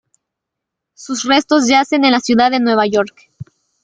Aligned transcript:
Sus 0.95 1.25
restos 1.25 1.67
yacen 1.67 2.03
en 2.05 2.13
la 2.13 2.19
ciudad 2.21 2.49
de 2.49 2.59
Nueva 2.59 2.87
York. 2.87 3.31